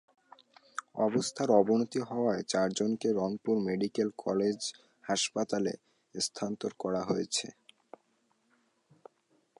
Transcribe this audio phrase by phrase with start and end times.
[0.97, 4.59] অবস্থার অবনতি হওয়ায় চারজনকে রংপুর মেডিকেল কলেজ
[5.03, 5.73] হাসপাতালে
[6.15, 7.47] স্থানান্তর করা হয়েছে।